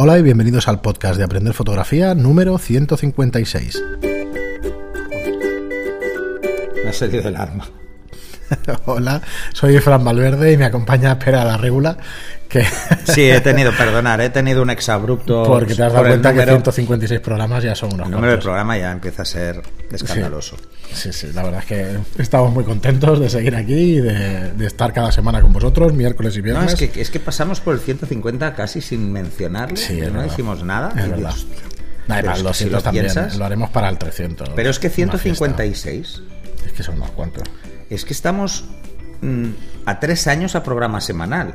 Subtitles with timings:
[0.00, 3.82] Hola y bienvenidos al podcast de Aprender Fotografía número 156.
[6.84, 7.68] Me ha salido del arma.
[8.86, 9.20] Hola,
[9.52, 11.96] soy Fran Valverde y me acompaña Pera la Regula.
[12.48, 12.64] Que...
[13.04, 15.44] Sí, he tenido, perdonar, he tenido un exabrupto.
[15.44, 18.76] Porque te has dado cuenta que 156 programas ya son unos El número del programa
[18.76, 20.56] ya empieza a ser escandaloso.
[20.92, 24.92] Sí, sí, la verdad es que estamos muy contentos de seguir aquí y de, estar
[24.92, 26.64] cada semana con vosotros, miércoles y viernes.
[26.64, 29.76] No, es que, es que pasamos por el 150 casi sin mencionarlo.
[29.76, 30.92] Sí, no dijimos nada.
[30.96, 31.34] Es verdad.
[32.42, 33.06] lo si lo también,
[33.36, 34.50] lo haremos para el 300.
[34.50, 36.22] Pero es que 156.
[36.66, 37.44] Es que son unos cuantos
[37.90, 38.64] es que estamos
[39.20, 39.48] mm,
[39.86, 41.54] a tres años a programa semanal.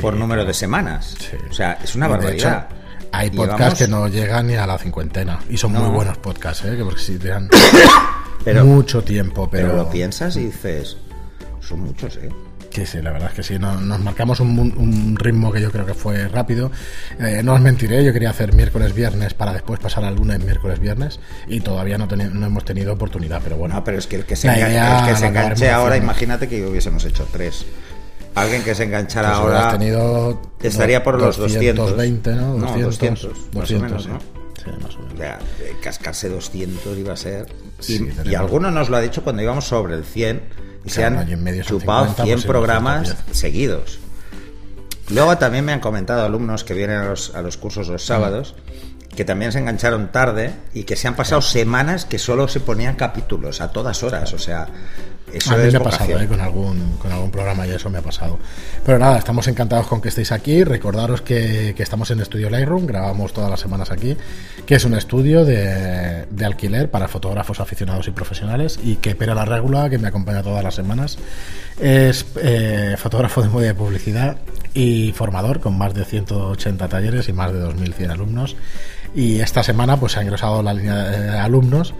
[0.00, 1.16] por número de semanas.
[1.50, 2.68] O sea, es una barbaridad.
[3.12, 5.40] hay podcasts que no llegan ni a la cincuentena.
[5.48, 6.78] Y son muy buenos podcasts, ¿eh?
[6.82, 7.48] porque si te dan
[8.66, 9.48] mucho tiempo.
[9.50, 9.68] Pero...
[9.68, 10.96] pero lo piensas y dices,
[11.60, 12.30] son muchos, ¿eh?
[12.74, 13.56] Sí, sí, la verdad es que sí.
[13.56, 16.72] Nos, marcamos un, ritmo que yo creo que fue rápido.
[17.20, 21.60] Eh, no os mentiré, yo quería hacer miércoles-viernes para después pasar al lunes, miércoles-viernes y
[21.60, 23.76] todavía no, no hemos tenido oportunidad, pero bueno.
[23.76, 27.64] No, pero es que el que se, enganche ahora, imagínate que hubiésemos hecho tres.
[28.34, 32.54] Alguien que se enganchara pues ahora tenido estaría por los 220, ¿no?
[32.56, 34.18] 200, no, 200, más o menos, ¿no?
[34.18, 35.14] Sí, más o menos.
[35.14, 35.38] O sea,
[35.80, 37.46] cascarse 200 iba a ser.
[37.86, 41.26] y, y alguno nos lo ha dicho cuando íbamos sobre el 100 y se han
[41.62, 43.98] chupado 100 pues programas seguidos.
[45.10, 48.54] Luego también me han comentado alumnos que vienen a los, a los cursos los sábados
[49.14, 52.96] que también se engancharon tarde y que se han pasado semanas que solo se ponían
[52.96, 54.32] capítulos a todas horas.
[54.32, 54.68] O sea,
[55.50, 56.26] a mí me ha pasado ¿eh?
[56.26, 58.38] con, algún, con algún programa y eso me ha pasado.
[58.84, 60.64] Pero nada, estamos encantados con que estéis aquí.
[60.64, 64.16] Recordaros que, estamos en Estudio Lightroom, grabamos todas las semanas aquí,
[64.66, 69.44] que es un estudio de, alquiler para fotógrafos aficionados y profesionales y que Pera la
[69.44, 71.18] Regula, que me acompaña todas las semanas,
[71.80, 74.38] es eh, fotógrafo de moda de publicidad
[74.74, 78.56] y formador con más de 180 talleres y más de 2.100 alumnos.
[79.14, 81.94] Y esta semana pues se ha ingresado la línea de alumnos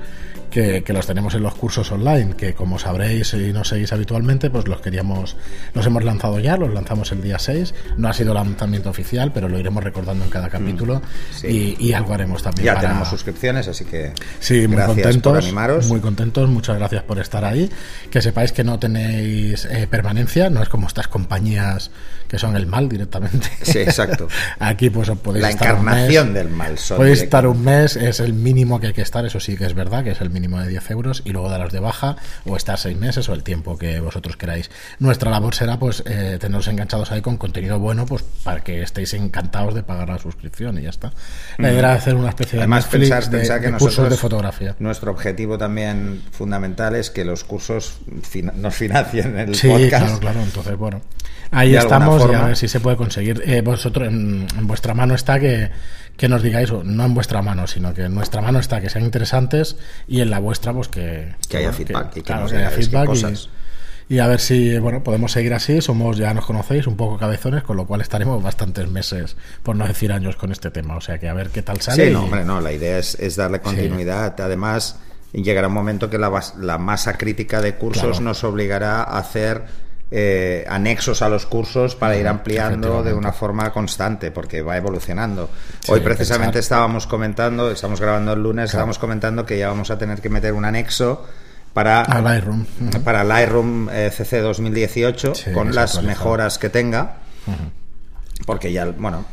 [0.55, 4.68] que, los tenemos en los cursos online, que como sabréis y nos seguís habitualmente, pues
[4.68, 5.36] los queríamos,
[5.74, 7.74] los hemos lanzado ya, los lanzamos el día 6.
[7.96, 11.02] No ha sido lanzamiento oficial, pero lo iremos recordando en cada capítulo
[11.42, 12.67] mm, y, algo haremos también.
[12.67, 15.52] Ya tenemos suscripciones, así que sí, muy contentos,
[15.89, 17.68] muy contentos, muchas gracias por estar ahí.
[18.11, 21.90] Que sepáis que no tenéis eh, permanencia, no es como estas compañías
[22.28, 23.48] que son el mal directamente.
[23.62, 24.28] Sí, exacto.
[24.58, 26.77] Aquí pues podéis la encarnación del mal.
[26.96, 29.74] podéis estar un mes, es el mínimo que hay que estar, eso sí que es
[29.74, 32.78] verdad, que es el mínimo de 10 euros y luego daros de baja o estar
[32.78, 34.70] seis meses o el tiempo que vosotros queráis.
[34.98, 39.14] Nuestra labor será pues eh, teneros enganchados ahí con contenido bueno pues para que estéis
[39.14, 41.12] encantados de pagar la suscripción y ya está.
[41.58, 44.77] La idea era hacer una especie de Además, pensar, de, cursos de fotografía.
[44.78, 47.98] Nuestro objetivo también fundamental es que los cursos
[48.54, 50.40] nos financien el sí, claro, claro.
[50.42, 51.00] Entonces, bueno,
[51.50, 53.42] ahí estamos y a ver si se puede conseguir.
[53.46, 55.70] Eh, vosotros, en vuestra mano está que
[56.17, 59.05] que nos digáis, no en vuestra mano, sino que en nuestra mano está que sean
[59.05, 59.77] interesantes
[60.07, 62.17] y en la vuestra, pues que, que haya feedback.
[62.17, 63.11] y que, haya feedback
[64.07, 65.80] y, a ver si bueno podemos seguir así.
[65.80, 69.89] Somos, ya nos conocéis, un poco cabezones, con lo cual estaremos bastantes meses, por no
[69.89, 70.97] decir años, con este tema.
[70.97, 72.08] O sea que a ver qué tal sale.
[72.08, 74.39] Sí, no, hombre, no, la idea es, darle continuidad.
[74.41, 74.98] Además,
[75.33, 79.64] llegará un momento que la, la masa crítica de cursos nos obligará a hacer
[80.10, 85.50] eh, anexos a los cursos para ir ampliando de una forma constante, porque va evolucionando.
[85.88, 90.20] Hoy precisamente estábamos comentando, estamos grabando el lunes, estábamos comentando que ya vamos a tener
[90.20, 91.26] que meter un anexo
[91.72, 92.64] para Lightroom,
[93.02, 97.16] para Lightroom eh, CC 2018 con las mejoras que tenga
[98.46, 99.24] porque ya, bueno,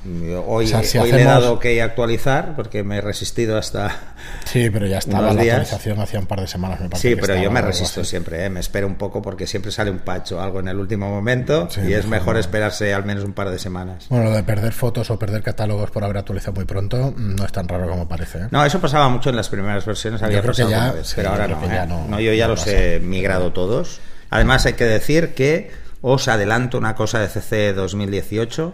[0.45, 4.13] hoy, le he dado que actualizar porque me he resistido hasta.
[4.45, 7.51] Sí, pero ya estaba la actualización hacía un par de semanas, me Sí, pero yo
[7.51, 8.49] me resisto siempre, ¿eh?
[8.49, 11.93] me espero un poco porque siempre sale un pacho, algo en el último momento y
[11.93, 14.05] es mejor, esperarse al menos un par de semanas.
[14.09, 17.51] Bueno, lo de perder fotos o perder catálogos por haber actualizado muy pronto no es
[17.51, 18.39] tan raro como parece.
[18.39, 18.47] ¿eh?
[18.51, 21.87] No, eso pasaba mucho en las primeras versiones, había creo que ya, pero ahora ¿eh?
[21.87, 23.99] no, no, Yo ya los he migrado todos.
[24.29, 25.71] Además, hay que decir que
[26.01, 28.73] os adelanto una cosa de CC 2018.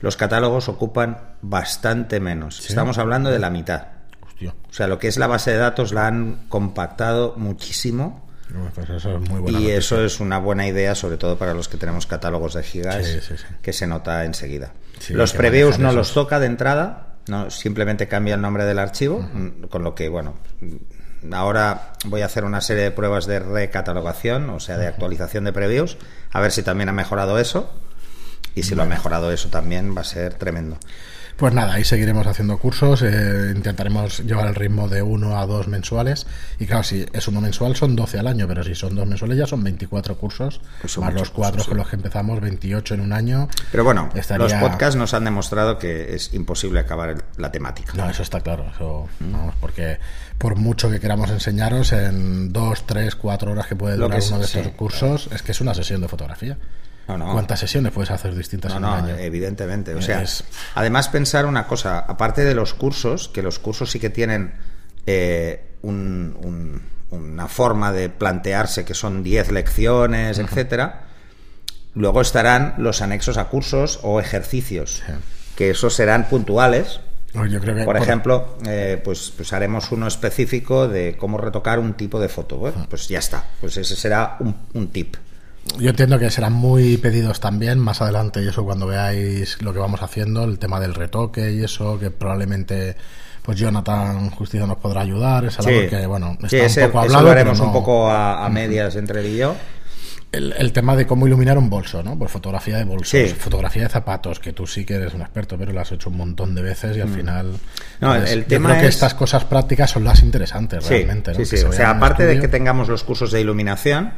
[0.00, 2.66] Los catálogos ocupan bastante menos.
[2.68, 3.88] Estamos hablando de la mitad.
[4.48, 8.26] O sea, lo que es la base de datos la han compactado muchísimo.
[8.74, 11.76] Pues eso es muy y eso es una buena idea, sobre todo para los que
[11.76, 13.06] tenemos catálogos de gigas,
[13.62, 14.72] que se nota enseguida.
[15.10, 19.28] los previews no los toca de entrada, no simplemente cambia el nombre del archivo,
[19.68, 20.34] con lo que, bueno,
[21.32, 25.52] ahora voy a hacer una serie de pruebas de recatalogación, o sea, de actualización de
[25.52, 25.96] previews,
[26.30, 27.70] a ver si también ha mejorado eso.
[28.54, 30.76] Y si lo ha mejorado eso también va a ser tremendo.
[31.40, 35.68] Pues nada, ahí seguiremos haciendo cursos, eh, intentaremos llevar el ritmo de uno a dos
[35.68, 36.26] mensuales.
[36.58, 39.38] Y claro, si es uno mensual son 12 al año, pero si son dos mensuales
[39.38, 43.14] ya son 24 cursos, pues más los cuatro con los que empezamos, 28 en un
[43.14, 43.48] año.
[43.70, 47.94] Pero bueno, los podcasts nos han demostrado que es imposible acabar la temática.
[47.94, 49.98] No, eso está claro, eso, vamos, porque
[50.36, 54.44] por mucho que queramos enseñaros, en dos, tres, cuatro horas que puede durar uno de
[54.44, 56.58] estos cursos, es que es una sesión de fotografía.
[57.18, 59.16] ¿Cuántas sesiones puedes hacer distintas en un año?
[59.16, 59.94] Evidentemente.
[59.94, 60.24] O sea,
[60.74, 64.54] además pensar una cosa, aparte de los cursos, que los cursos sí que tienen
[65.06, 71.06] eh, una forma de plantearse que son 10 lecciones, etcétera.
[71.94, 75.02] Luego estarán los anexos a cursos o ejercicios,
[75.56, 77.00] que esos serán puntuales.
[77.32, 82.68] por, ejemplo, eh, pues, pues, haremos uno específico de cómo retocar un tipo de foto.
[82.68, 82.72] ¿eh?
[82.88, 83.44] Pues ya está.
[83.60, 84.36] Pues ese será
[84.74, 85.16] un tip.
[85.78, 89.78] Yo entiendo que serán muy pedidos también más adelante y eso cuando veáis lo que
[89.78, 92.96] vamos haciendo, el tema del retoque y eso, que probablemente
[93.42, 97.24] pues Jonathan Justicia nos podrá ayudar, es algo que bueno, está un poco hablado.
[97.24, 99.56] Lo haremos un poco a, medias entre él y yo.
[100.32, 102.16] El, tema de cómo iluminar un bolso, ¿no?
[102.16, 105.72] Pues fotografía de bolsos, fotografía de zapatos, que tú sí que eres un experto, pero
[105.72, 107.14] lo has hecho un montón de veces y al mm.
[107.14, 107.52] final.
[108.00, 111.64] No, el, tema yo creo que estas cosas prácticas son las interesantes realmente, Sí, sí.
[111.64, 114.12] O sea, aparte de que tengamos los cursos de iluminación,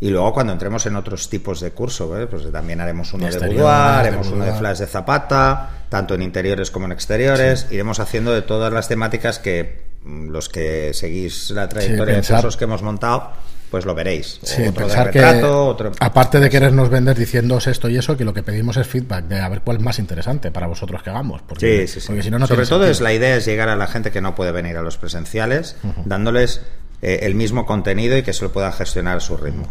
[0.00, 3.66] y luego cuando entremos en otros tipos de curso, pues también haremos uno de, boudoir,
[3.66, 7.66] haremos uno de flash de zapata, tanto en interiores como en exteriores.
[7.70, 12.56] Iremos haciendo de todas las temáticas que mm, los que seguís la trayectoria de cursos
[12.56, 13.32] que hemos montado,
[13.70, 14.40] pues lo veréis.
[14.74, 15.22] pensar que,
[16.00, 19.40] aparte de querernos vender diciéndoos esto y eso, que lo que pedimos es feedback de
[19.40, 21.42] a ver cuál es más interesante para vosotros que hagamos.
[21.42, 24.10] Porque, sí, sí, Si no, Sobre todo es la idea es llegar a la gente
[24.10, 26.62] que no puede venir a los presenciales, dándoles
[27.00, 29.68] eh, el mismo contenido y que se lo puedan gestionar a su ritmo.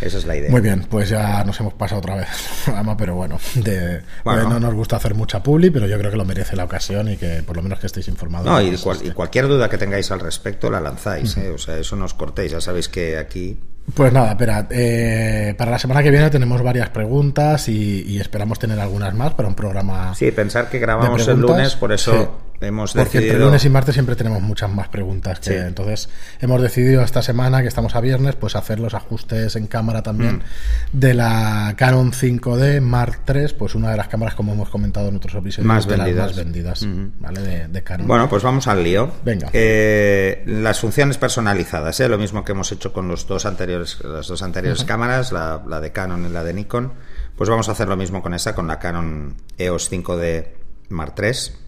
[0.00, 0.50] Esa es la idea.
[0.50, 2.28] Muy bien, pues ya nos hemos pasado otra vez
[2.98, 6.54] pero bueno, de, no nos gusta hacer mucha publi, pero yo creo que lo merece
[6.54, 8.46] la ocasión y que por lo menos que estéis informados.
[8.46, 8.76] No, y,
[9.12, 11.50] cualquier duda que tengáis al respecto la lanzáis, ¿eh?
[11.50, 13.58] o sea, eso no os cortéis, ya sabéis que aquí
[13.94, 18.80] pues nada, espera, eh, para la semana que viene tenemos varias preguntas y, esperamos tener
[18.80, 20.12] algunas más para un programa.
[20.16, 23.04] Sí, pensar que grabamos el lunes, por eso hemos decidido.
[23.04, 25.40] Porque entre lunes y martes siempre tenemos muchas más preguntas.
[25.40, 26.08] Que, Entonces,
[26.40, 30.36] hemos decidido esta semana, que estamos a viernes, pues hacer los ajustes en cámara también
[30.36, 30.98] mm.
[30.98, 35.16] de la Canon 5D Mark III, pues una de las cámaras, como hemos comentado en
[35.16, 36.86] otros episodios, más de vendidas, las más vendidas
[37.20, 37.68] ¿vale?
[37.68, 38.06] de, Canon.
[38.06, 39.12] Bueno, pues vamos al lío.
[39.24, 39.48] Venga.
[39.52, 42.08] Eh, las funciones personalizadas, ¿eh?
[42.08, 45.92] lo mismo que hemos hecho con los dos anteriores las dos anteriores cámaras, la, de
[45.92, 46.92] Canon y la de Nikon,
[47.36, 50.46] pues vamos a hacer lo mismo con esa, con la Canon EOS 5D
[50.88, 51.65] Mark III.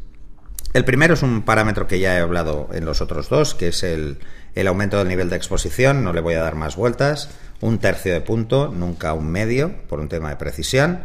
[0.74, 3.82] El primero es un parámetro que ya he hablado en los otros dos, que es
[3.82, 4.18] el,
[4.66, 7.30] aumento del nivel de exposición, no le voy a dar más vueltas,
[7.60, 11.00] un tercio de punto, nunca un medio, por un tema de precisión.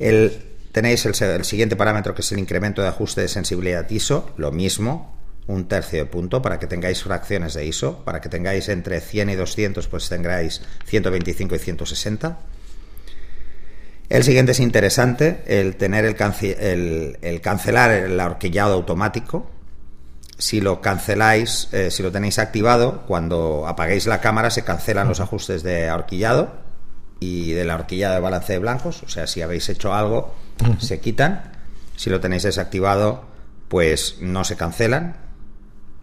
[0.00, 0.42] El,
[0.72, 4.50] tenéis el, el, siguiente parámetro que es el incremento de ajuste de sensibilidad ISO, lo
[4.50, 9.00] mismo, un tercio de punto para que tengáis fracciones de ISO, para que tengáis entre
[9.00, 12.38] 100 y 200, pues tengáis 125 y 160.
[14.08, 19.50] El siguiente es interesante, el tener el, el, cancelar el ahorquillado automático.
[20.36, 25.20] Si lo canceláis, eh, si lo tenéis activado, cuando apaguéis la cámara se cancelan los
[25.20, 26.52] ajustes de ahorquillado
[27.20, 29.02] y de la horquillada de balance de blancos.
[29.04, 30.34] O sea, si habéis hecho algo,
[30.78, 31.52] se quitan.
[31.96, 33.24] Si lo tenéis desactivado,
[33.68, 35.16] pues no se cancelan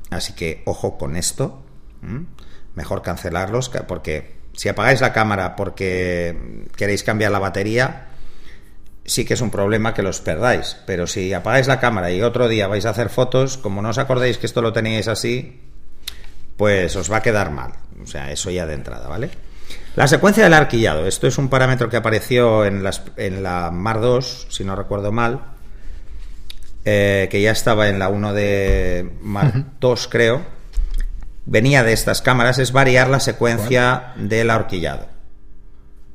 [0.10, 1.62] Así que ojo con esto.
[2.76, 8.08] Mejor cancelarlos porque si apagáis la cámara porque queréis cambiar la batería,
[9.06, 10.78] sí que es un problema que los perdáis.
[10.86, 13.98] Pero si apagáis la cámara y otro día vais a hacer fotos, como no os
[13.98, 15.62] acordéis que esto lo teníais así,
[16.58, 17.74] pues os va a quedar mal.
[18.04, 19.30] O sea, eso ya de entrada, ¿vale?
[19.96, 21.06] La secuencia del arquillado.
[21.06, 25.12] Esto es un parámetro que apareció en, las, en la Mar 2, si no recuerdo
[25.12, 25.42] mal
[26.86, 30.42] eh, que ya estaba en la 1 de Mark 2, creo,
[31.50, 35.08] venía de estas cámaras, es variar la secuencia del ahorquillado.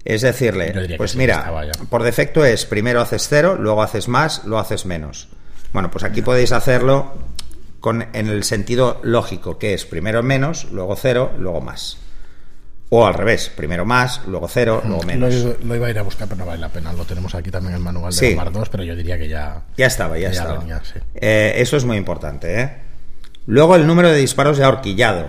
[0.05, 4.87] Es decirle, pues mira, por defecto es primero haces cero, luego haces más, luego haces
[4.87, 5.29] menos.
[5.73, 7.15] Bueno, pues aquí podéis hacerlo
[7.81, 11.99] con, en el sentido lógico, que es primero menos, luego cero, luego más.
[12.91, 15.35] O al revés, primero más, luego cero, luego menos.
[15.65, 16.93] Lo, iba a ir a buscar, pero no vale la pena.
[16.93, 19.63] Lo tenemos aquí también en el manual de Mar 2, pero yo diría que ya.
[19.77, 20.63] Ya estaba, ya, estaba.
[21.15, 22.61] Eh, eso es muy importante.
[22.61, 22.84] ¿eh?
[23.47, 25.29] Luego el número de disparos de ahorquillado.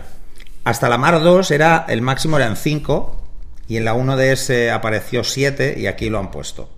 [0.63, 3.22] Hasta la Mar 2 era, el máximo eran 5
[3.67, 6.69] y en la 1DS apareció 7 y aquí lo han puesto.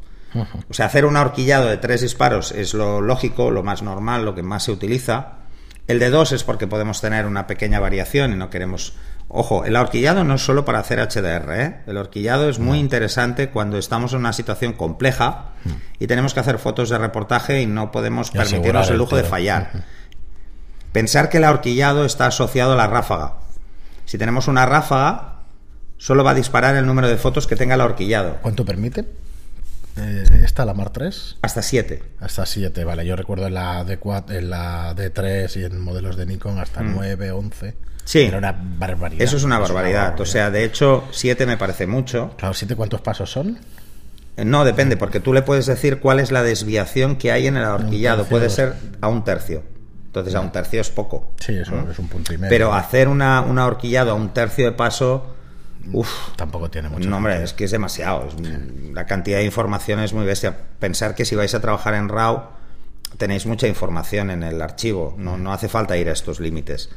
[0.70, 4.36] O sea, hacer un ahorquillado de 3 disparos es lo lógico, lo más normal, lo
[4.36, 5.39] que más se utiliza.
[5.88, 8.94] El de 2 es porque podemos tener una pequeña variación y no queremos
[9.29, 11.82] Ojo, el ahorquillado no es solo para hacer HDR, ¿eh?
[11.86, 15.50] el ahorquillado es muy interesante cuando estamos en una situación compleja
[16.00, 19.84] y tenemos que hacer fotos de reportaje y no podemos permitirnos el lujo de fallar.
[20.98, 23.36] Pensar que el ahorquillado está asociado a la ráfaga.
[24.06, 25.42] Si tenemos una ráfaga,
[26.00, 28.39] solo va a disparar el número de fotos que tenga el ahorquillado.
[28.42, 29.06] ¿Cuánto permite?
[29.96, 31.38] Eh, ¿Esta, la Mar 3?
[31.44, 32.01] Hasta 7.
[32.20, 33.06] Hasta 7, vale.
[33.06, 37.32] Yo recuerdo en la, D4, en la D3 y en modelos de Nikon hasta 9,
[37.32, 37.36] mm.
[37.36, 37.75] 11.
[38.04, 38.22] Sí.
[38.22, 39.22] Era una barbaridad.
[39.22, 40.20] Eso es una barbaridad.
[40.20, 42.34] O sea, de hecho, 7 me parece mucho.
[42.39, 43.60] Claro, ¿7 cuántos pasos son?
[44.36, 47.56] Eh, no, depende, porque tú le puedes decir cuál es la desviación que hay en
[47.56, 48.25] el ahorquillado.
[48.25, 49.76] Puede ser a un tercio.
[50.19, 51.31] Entonces, a un tercio es poco.
[51.39, 52.50] Sí, eso es un punto y medio.
[52.50, 55.33] Pero hacer una, un ahorquillado a un tercio de paso
[55.93, 57.09] Uf, tampoco tiene mucho.
[57.09, 58.27] No, hombre, es que es demasiado.
[58.93, 60.57] la cantidad de información es muy bestia.
[60.79, 62.57] Pensar que si vais a trabajar en RAW
[63.17, 65.15] tenéis mucha información en el archivo.
[65.17, 66.89] No, no hace falta ir a estos límites.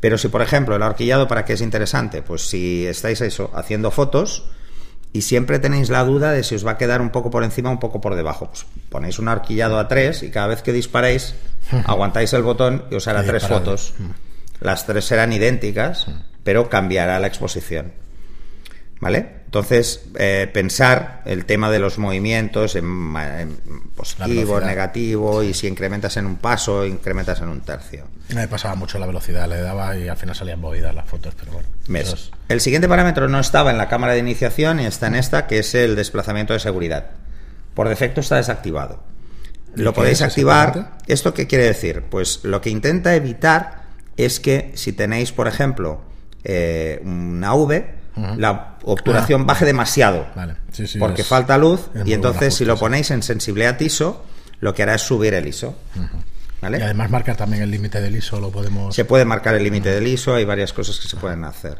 [0.00, 2.22] Pero si, por ejemplo, el ahorquillado, ¿para qué es interesante?
[2.22, 4.44] Pues si estáis eso, haciendo fotos
[5.12, 7.70] y siempre tenéis la duda de si os va a quedar un poco por encima
[7.70, 8.48] o un poco por debajo.
[8.48, 11.34] Pues ponéis un ahorquillado a tres y cada vez que disparéis,
[11.84, 13.94] aguantáis el botón y os hará tres fotos.
[14.60, 16.06] Las tres serán idénticas,
[16.42, 17.92] pero cambiará la exposición.
[18.98, 19.36] ¿Vale?
[19.44, 23.14] Entonces, eh, pensar el tema de los movimientos en,
[23.94, 28.06] positivo, negativo, y si incrementas en un paso, incrementas en un tercio.
[28.34, 31.52] Me pasaba mucho la velocidad, le daba y al final salían movidas las fotos, pero
[31.52, 31.68] bueno.
[32.48, 35.58] El siguiente parámetro no estaba en la cámara de iniciación y está en esta, que
[35.58, 37.10] es el desplazamiento de seguridad.
[37.74, 39.02] Por defecto está desactivado.
[39.76, 40.98] Lo podéis activar.
[41.06, 42.02] ¿Esto qué quiere decir?
[42.10, 43.84] Pues lo que intenta evitar
[44.16, 46.00] es que si tenéis, por ejemplo,
[46.44, 47.94] eh, una V,
[48.36, 49.44] la obturación ah.
[49.44, 50.26] baje demasiado.
[50.98, 54.24] porque falta luz y entonces si lo ponéis en sensibilidad ISO,
[54.60, 55.76] lo que hará es subir el ISO.
[56.62, 58.94] Y además marcar también el límite del ISO, lo podemos...
[58.94, 61.78] Se puede marcar el límite del ISO, hay varias cosas que se pueden hacer.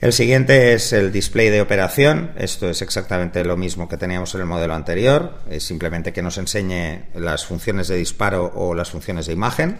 [0.00, 2.32] El siguiente es el display de operación.
[2.36, 5.38] Esto es exactamente lo mismo que teníamos en el modelo anterior.
[5.48, 9.78] Es simplemente que nos enseñe las funciones de disparo o las funciones de imagen.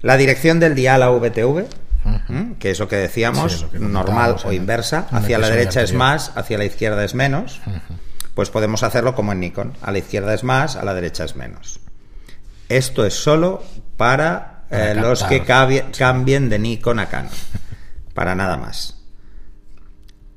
[0.00, 1.66] La dirección del dial a VTV,
[2.58, 5.08] que es lo que decíamos, normal o inversa.
[5.10, 7.60] Hacia la derecha es más, hacia la izquierda es menos.
[8.34, 9.74] Pues podemos hacerlo como en Nikon.
[9.82, 11.80] A la izquierda es más, a la derecha es menos.
[12.68, 13.64] Esto es solo
[13.96, 17.32] para, eh, los que cambien de Nikon a Canon.
[18.18, 18.96] Para nada más.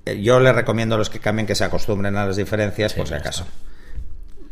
[0.06, 3.08] Eh, yo les recomiendo a los que cambien que se acostumbren a las diferencias, por
[3.08, 3.48] si acaso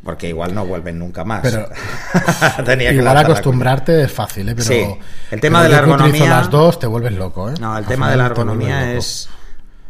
[0.03, 1.41] porque igual no vuelven nunca más.
[1.43, 1.69] Pero
[2.91, 4.55] igual acostumbrarte es fácil, ¿eh?
[4.55, 4.87] Pero, sí.
[5.29, 6.29] El tema de la ergonomía.
[6.29, 7.53] las dos te vuelves loco, ¿eh?
[7.59, 9.29] No, el tema de la ergonomía es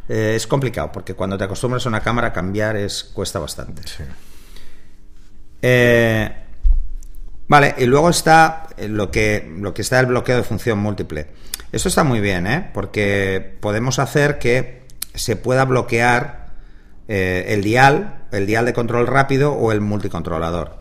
[0.09, 3.83] eh, es complicado porque cuando te acostumbras a una cámara cambiar es cuesta bastante.
[3.87, 4.03] Sí.
[5.61, 6.35] Eh,
[7.47, 11.27] vale, y luego está lo que lo que está el bloqueo de función múltiple.
[11.71, 12.69] Esto está muy bien, ¿eh?
[12.73, 16.47] Porque podemos hacer que se pueda bloquear
[17.07, 20.79] eh, el dial, el dial de control rápido o el multicontrolador.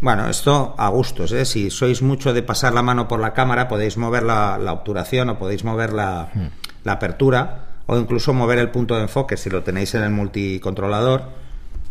[0.00, 1.44] Bueno, esto a gustos, ¿eh?
[1.44, 5.38] Si sois mucho de pasar la mano por la cámara, podéis mover la, obturación o
[5.38, 6.48] podéis mover la, hmm.
[6.84, 11.48] la, apertura o incluso mover el punto de enfoque si lo tenéis en el multicontrolador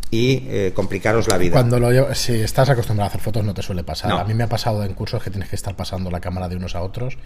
[0.10, 1.54] y eh, complicaros la vida.
[1.54, 4.12] Cuando lo si estás acostumbrado a hacer fotos no te suele pasar.
[4.12, 6.56] A mí me ha pasado en cursos que tienes que estar pasando la cámara de
[6.56, 7.18] unos a otros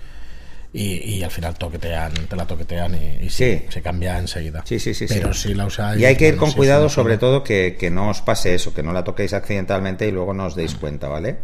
[0.73, 4.63] y, al final toquetean, te la toquetean y, se cambia enseguida.
[4.65, 5.05] Sí, sí, sí.
[5.07, 5.99] Pero si la usáis.
[6.01, 8.93] Y hay que ir con cuidado, sobre todo, que, no os pase eso, que no
[8.93, 11.39] la toquéis accidentalmente y luego no os deis cuenta, ¿vale?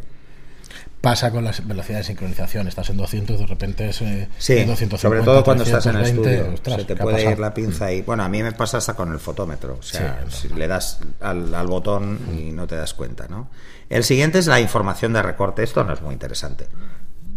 [1.02, 4.66] Pasa con las velocidades de sincronización, estás en 200 de repente es eh, sí,
[4.98, 8.24] sobre todo cuando estás en el estudio, se te puede ir la pinza y bueno,
[8.24, 11.68] a mí me pasa hasta con el fotómetro, o sea, si le das al, al,
[11.68, 13.50] botón y no te das cuenta, ¿no?
[13.90, 16.68] El siguiente es la información de recorte, esto no es muy interesante.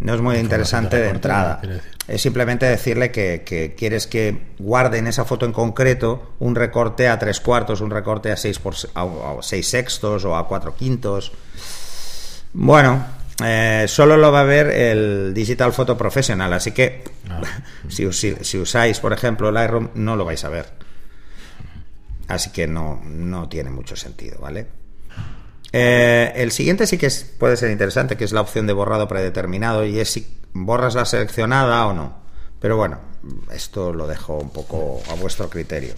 [0.01, 1.61] No es muy interesante de, entrada.
[2.09, 7.19] Es simplemente decirle que, quieres que guarde en esa foto en concreto un recorte a
[7.19, 11.33] tres cuartos, un recorte a seis, por, a, seis sextos o a cuatro quintos.
[12.55, 13.05] Bueno,
[13.45, 17.43] eh, solo lo va a ver el Digital Photo Professional, así que ah.
[17.89, 20.67] si, si, usáis, por ejemplo, Lightroom, no lo vais a ver.
[22.27, 24.67] Así que no, no tiene mucho sentido, ¿vale?
[25.73, 27.09] Eh, el siguiente sí que
[27.39, 31.05] puede ser interesante, que es la opción de borrado predeterminado y es si borras la
[31.05, 32.21] seleccionada o no.
[32.61, 32.99] Pero bueno,
[33.53, 35.95] esto lo dejo un poco a vuestro criterio.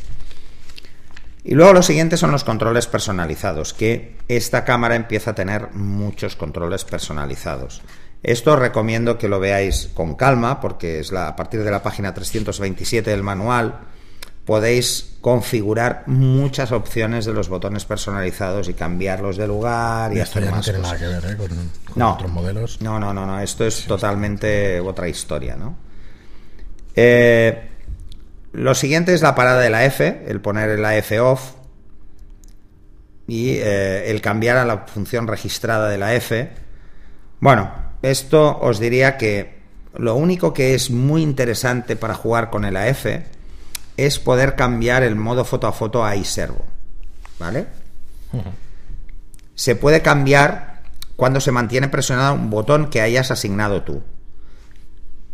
[1.44, 6.36] Y luego lo siguiente son los controles personalizados, que esta cámara empieza a tener muchos
[6.36, 7.82] controles personalizados.
[8.22, 11.82] Esto os recomiendo que lo veáis con calma, porque es la, a partir de la
[11.82, 13.80] página 327 del manual
[14.44, 20.50] podéis configurar muchas opciones de los botones personalizados y cambiarlos de lugar y, esto ya
[20.50, 21.36] no tiene nada que ver ¿eh?
[21.36, 22.80] con, otros modelos.
[22.80, 25.76] No, no, no, no, esto es totalmente otra historia, ¿no?
[26.96, 27.68] Eh,
[28.52, 31.52] lo siguiente es la parada de la F, el poner la F off
[33.26, 36.50] y eh, el cambiar a la función registrada de la F.
[37.40, 37.72] Bueno,
[38.02, 39.62] esto os diría que
[39.96, 43.06] lo único que es muy interesante para jugar con el AF
[43.96, 46.64] es poder cambiar el modo foto a foto a iServo.
[47.38, 47.66] ¿Vale?
[49.54, 50.82] Se puede cambiar
[51.16, 54.02] cuando se mantiene presionado un botón que hayas asignado tú.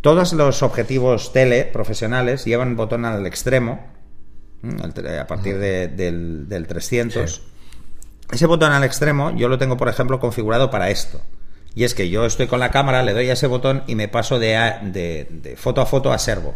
[0.00, 3.80] Todos los objetivos tele profesionales llevan un botón al extremo,
[4.62, 7.42] a partir del, 300.
[8.30, 11.20] Ese botón al extremo yo lo tengo, por ejemplo, configurado para esto.
[11.74, 14.08] Y es que yo estoy con la cámara, le doy a ese botón y me
[14.08, 16.54] paso de, de, foto a foto a servo.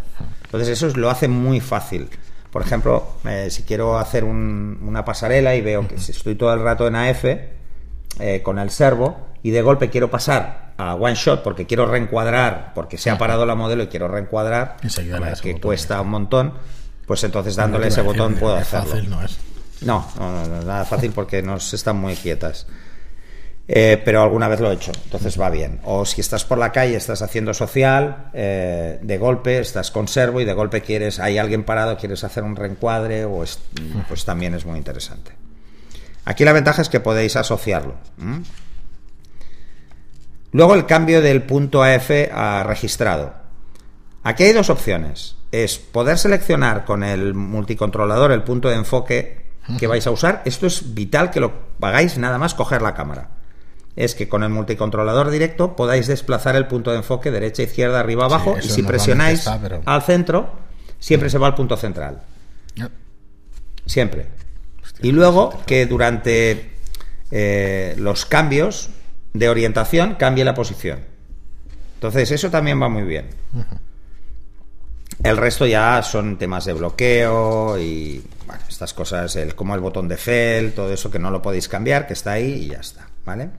[0.53, 2.11] Entonces eso lo hace muy fácil.
[2.51, 6.61] Por ejemplo, eh, si quiero hacer una pasarela y veo que si estoy todo el
[6.61, 11.43] rato en AF eh, con el servo y de golpe quiero pasar a one shot
[11.43, 14.77] porque quiero reencuadrar, porque se ha parado la modelo y quiero reencuadrar,
[15.41, 16.53] que cuesta un montón,
[17.07, 18.95] pues entonces dándole ese botón puedo hacerlo.
[19.09, 19.39] no, es.
[19.81, 22.67] no, no, nada fácil porque no están muy quietas.
[23.75, 25.81] Eh, pero alguna vez lo he hecho, entonces va bien.
[25.85, 30.43] O si estás por la calle, estás haciendo social, eh, de golpe estás con servo
[30.43, 33.43] y de golpe quieres, hay alguien parado, quieres hacer un reencuadre, o
[34.09, 35.33] pues también es muy interesante.
[36.27, 37.95] Aquí la ventaja es que podéis asociarlo.
[40.51, 43.33] Luego el cambio del punto AF a registrado.
[44.23, 45.37] Aquí hay dos opciones.
[45.51, 49.47] Es poder seleccionar con el multicontrolador el punto de enfoque
[49.79, 50.43] que vais a usar.
[50.45, 53.31] Esto es vital que lo hagáis nada más coger la cámara
[53.97, 58.25] es que con el multicontrolador directo podáis desplazar el punto de enfoque derecha, izquierda, arriba,
[58.25, 60.53] abajo y si presionáis al centro,
[60.99, 62.23] siempre se va al punto central.
[63.85, 64.29] Siempre.
[65.03, 66.71] y luego que durante
[67.33, 68.91] eh, los cambios
[69.33, 71.01] de orientación cambie la posición.
[71.95, 73.29] Entonces eso también va muy bien.
[75.23, 78.25] El resto ya son temas de bloqueo y
[78.69, 82.07] estas cosas, el, como el botón de fel, todo eso que no lo podéis cambiar,
[82.07, 83.51] que está ahí y ya está, ¿vale?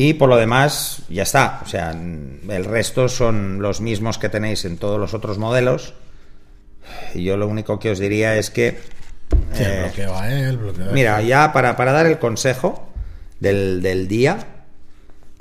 [0.00, 1.60] Y por lo demás, ya está.
[1.64, 5.92] O sea, el resto son los mismos que tenéis en todos los otros modelos.
[7.14, 8.78] Y yo lo único que os diría es que.
[9.56, 10.60] Eh, a él,
[10.92, 12.88] mira, ya para, para, dar el consejo
[13.40, 14.38] del, del, día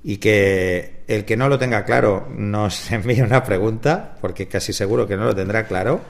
[0.03, 5.07] y que el que no lo tenga claro nos envíe una pregunta, porque casi seguro
[5.07, 6.01] que no lo tendrá claro.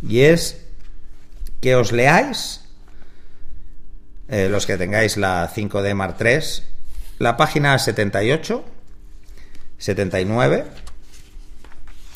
[0.00, 0.64] Y es
[1.60, 2.64] que os leáis,
[4.28, 6.75] eh, los que tengáis la 5D Mark III,
[7.18, 8.64] la página 78,
[9.78, 10.64] 79.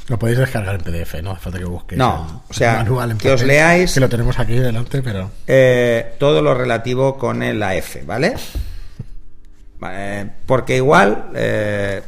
[0.09, 1.99] Lo podéis descargar en PDF, no hace falta que busquéis.
[1.99, 2.85] No, o sea,
[3.17, 3.95] que os leáis.
[3.95, 5.31] Que lo tenemos aquí delante, pero.
[5.47, 8.35] Eh, todo lo relativo con el AF, ¿vale?
[10.45, 12.03] porque igual eh,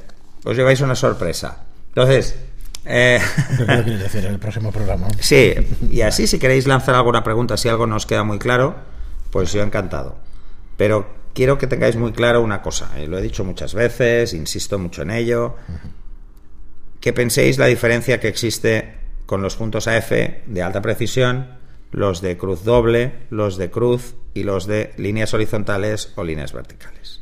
[0.45, 1.59] os lleváis una sorpresa.
[1.89, 2.37] Entonces.
[2.85, 3.21] Eh,
[3.57, 5.07] ¿Qué quieres decir en el próximo programa?
[5.21, 5.55] Sí,
[5.89, 8.75] y así si queréis lanzar alguna pregunta, si algo nos queda muy claro,
[9.31, 10.17] pues yo encantado.
[10.77, 14.79] Pero quiero que tengáis muy claro una cosa, y lo he dicho muchas veces, insisto
[14.79, 15.57] mucho en ello,
[17.01, 18.95] que penséis la diferencia que existe
[19.27, 21.59] con los puntos AF de alta precisión,
[21.91, 27.21] los de cruz doble, los de cruz y los de líneas horizontales o líneas verticales.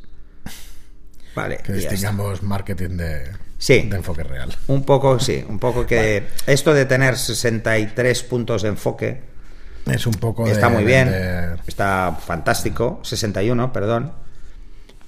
[1.34, 1.58] Vale.
[1.58, 3.30] Que distingamos marketing de,
[3.66, 4.54] de enfoque real.
[4.66, 9.20] Un poco, sí, un poco que esto de tener 63 puntos de enfoque
[9.86, 10.46] es un poco.
[10.46, 11.08] Está muy bien.
[11.66, 13.00] Está fantástico.
[13.02, 14.12] 61, perdón.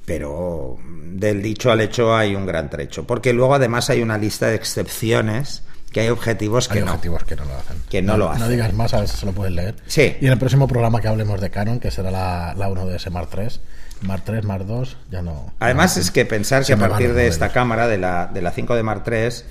[0.05, 3.07] Pero del dicho al hecho hay un gran trecho.
[3.07, 5.63] Porque luego además hay una lista de excepciones
[5.93, 7.83] que hay objetivos que hay objetivos que no lo hacen.
[7.89, 8.43] Que no, lo hacen.
[8.43, 9.77] No digas más, a ver si se lo puedes leer.
[9.87, 10.17] Sí.
[10.21, 13.29] Y en el próximo programa que hablemos de Canon, que será la, la 1DS Mark
[13.31, 13.61] 3,
[14.03, 15.53] Mark 3, Mark 2, ya no.
[15.61, 18.75] Además, es que pensar que a partir de esta cámara, de la, de la 5
[18.75, 19.45] de Mark 3,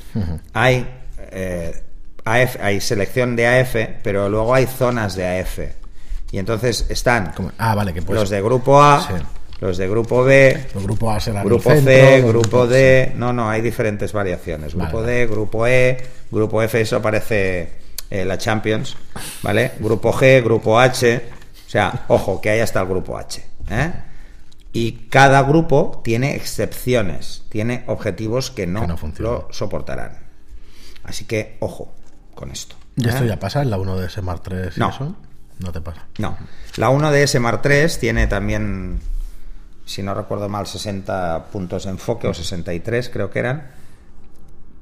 [0.53, 0.87] hay.
[1.31, 1.83] Eh,
[2.23, 5.59] hay selección de AF, pero luego hay zonas de AF.
[6.31, 9.07] Y entonces están ah, vale, que los de grupo A,
[9.59, 13.13] los de grupo B, grupo A grupo C, grupo D.
[13.15, 14.73] No, no, hay diferentes variaciones.
[14.73, 15.97] Grupo D, grupo E,
[16.31, 17.69] grupo F, eso parece
[18.09, 18.95] eh, la Champions,
[19.43, 19.73] ¿vale?
[19.79, 21.21] Grupo G, grupo H.
[21.67, 23.43] O sea, ojo, que hay hasta el grupo H.
[23.69, 23.91] ¿eh?
[24.73, 30.17] Y cada grupo tiene excepciones, tiene objetivos que no, lo soportarán.
[31.03, 31.93] Así que, ojo
[32.35, 32.75] con esto.
[32.95, 33.27] ¿Y esto ¿eh?
[33.27, 34.89] ya pasa en la 1DS Mark 3 no.
[34.89, 35.15] eso?
[35.63, 36.05] No te pasa.
[36.17, 36.37] No.
[36.77, 38.99] La 1DS Mark 3 tiene también,
[39.85, 43.71] si no recuerdo mal, 60 puntos de enfoque o 63 creo que eran.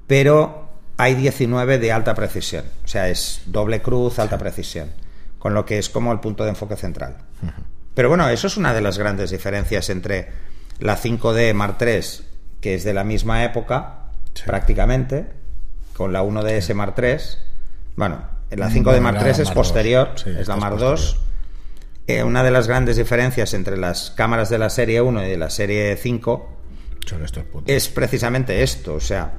[0.07, 2.65] Pero hay 19 de alta precisión.
[2.83, 4.89] O sea, es doble cruz, alta precisión.
[5.37, 7.17] Con lo que es como el punto de enfoque central.
[7.93, 10.29] Pero bueno, eso es una de las grandes diferencias entre
[10.79, 12.23] la 5D Mark 3,
[12.61, 14.11] que es de la misma época,
[14.45, 15.27] prácticamente,
[15.95, 17.17] con la 1DS Mark III.
[17.95, 20.95] Bueno, la 5D Mark III es posterior, es la Mark II.
[22.07, 25.37] Eh, una de las grandes diferencias entre las cámaras de la serie 1 y de
[25.37, 26.57] la serie 5
[27.65, 29.31] es precisamente esto, o sea,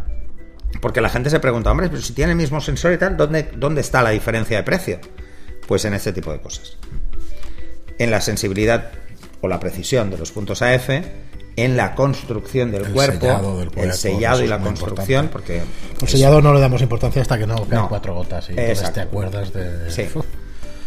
[0.80, 3.50] porque la gente se pregunta, hombre, pero si tiene el mismo sensor y tal, ¿dónde,
[3.56, 5.00] ¿dónde está la diferencia de precio?
[5.66, 6.76] Pues en este tipo de cosas.
[7.98, 8.92] En la sensibilidad
[9.40, 10.90] o la precisión de los puntos AF,
[11.56, 15.62] en la construcción del, cuerpo, el sellado y la construcción, porque...
[16.00, 19.00] El sellado no le damos importancia hasta que no caen cuatro gotas y entonces te
[19.00, 19.90] acuerdas de...
[19.90, 20.08] Sí.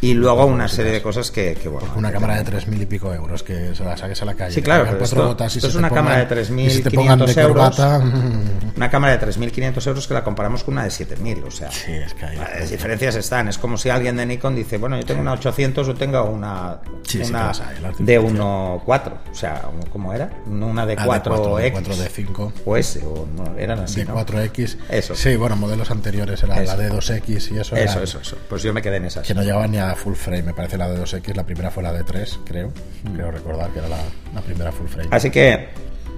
[0.03, 1.87] Y luego una serie de cosas que, bueno.
[1.95, 4.53] Una cámara de tres mil y pico euros que se la saques a la calle.
[4.53, 7.79] Sí, claro, pero esto, es una cámara de 3.500 euros.
[8.75, 11.45] una cámara de 3.500 euros que la comparamos con una de 7.000.
[11.47, 11.69] O sea,
[12.59, 13.47] las diferencias están.
[13.47, 16.79] Es como si alguien de Nikon dice, bueno, yo tengo una 800 o tengo una,
[17.25, 17.51] una
[17.99, 19.13] de 1.4.
[19.31, 20.29] O sea, ¿cómo era?
[20.47, 21.71] Una de 4X.
[21.71, 22.53] 4 de 5.
[22.65, 24.03] O S, o no, eran así.
[24.03, 24.77] De 4X.
[24.89, 25.15] Eso.
[25.15, 27.77] Sí, bueno, modelos anteriores era la de 2X y eso.
[27.77, 28.37] Eso, eso, eso.
[28.49, 29.25] Pues yo me quedé en esas.
[29.25, 31.84] Que no llevaban ni a full frame, me parece la de 2X, la primera fue
[31.84, 32.71] la de 3, creo.
[33.03, 33.13] Mm.
[33.13, 35.10] Creo recordar que era la, primera full frame.
[35.12, 35.69] Así que,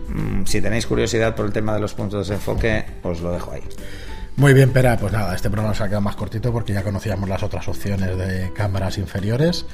[0.10, 3.52] mm, si tenéis curiosidad por el tema de los puntos de enfoque, os lo dejo
[3.52, 3.62] ahí.
[4.38, 7.30] Muy bien, Pera, pues nada, este programa se ha quedado más cortito porque ya conocíamos
[7.30, 9.66] las otras opciones de cámaras inferiores.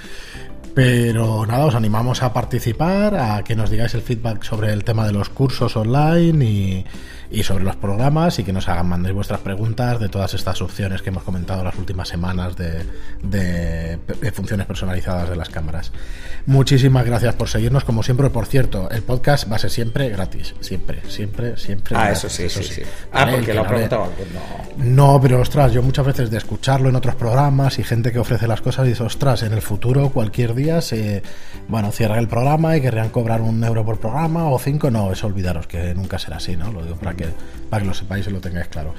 [0.75, 5.05] Pero nada, os animamos a participar, a que nos digáis el feedback sobre el tema
[5.05, 6.85] de los cursos online y,
[7.31, 11.01] y sobre los programas y que nos hagan, mandéis vuestras preguntas de todas estas opciones
[11.01, 12.83] que hemos comentado las últimas semanas de,
[13.23, 15.93] de, funciones personalizadas de las cámaras.
[16.45, 18.29] Muchísimas gracias por seguirnos, como siempre.
[18.29, 20.55] Por cierto, el podcast va a ser siempre gratis.
[20.59, 21.95] Siempre, siempre, siempre.
[21.95, 22.81] Ah, eso sí, sí, sí.
[23.13, 24.09] Ah, porque lo preguntaba.
[24.77, 25.13] No.
[25.13, 28.47] no, pero ostras, yo muchas veces de escucharlo en otros programas y gente que ofrece
[28.47, 31.23] las cosas dice, ostras, en el futuro, cualquier día se,
[31.69, 34.91] bueno, cierra el programa y querrían cobrar un euro por programa o cinco.
[34.91, 36.71] No, eso olvidaros que nunca será así, ¿no?
[36.73, 38.93] Lo digo para que para que lo sepáis y lo tengáis claro.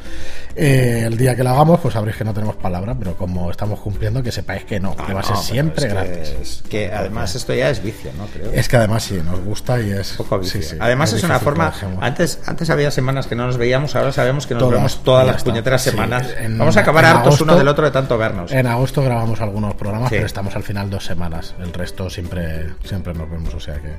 [0.56, 3.78] Eh, el día que lo hagamos, pues sabréis que no tenemos palabra, pero como estamos
[3.80, 6.64] cumpliendo, que sepáis que no, que va a ser siempre gratis.
[6.70, 8.24] Que, además esto ya es vicio, ¿no?
[8.28, 8.50] Creo.
[8.50, 10.12] Es que además sí, nos gusta y es.
[10.12, 10.78] Poco vicio.
[10.80, 11.70] además es, una forma.
[12.00, 15.44] Antes, antes había semanas que no nos veíamos, ahora sabemos que nos vemos todas las
[15.44, 16.34] puñeteras semanas.
[16.56, 18.52] Vamos a acabar hartos uno del otro de tanto vernos.
[18.52, 21.54] En agosto grabamos algunos programas, pero estamos al final dos semanas.
[21.60, 23.92] El resto siempre, siempre nos vemos, o sea que.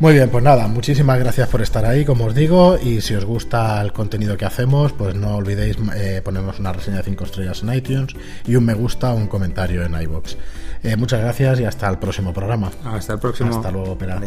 [0.00, 3.24] Muy bien, pues nada, muchísimas gracias por estar ahí, como os digo, y si os
[3.24, 7.62] gusta el contenido que hacemos, pues no olvidéis eh, ponernos una reseña de 5 estrellas
[7.62, 8.14] en iTunes
[8.46, 10.36] y un me gusta o un comentario en iBox.
[10.82, 12.70] Eh, muchas gracias y hasta el próximo programa.
[12.84, 13.54] Hasta el próximo.
[13.54, 14.20] Hasta luego, Pera.